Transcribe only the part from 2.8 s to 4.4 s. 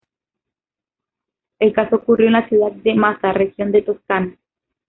Massa, región de Toscana.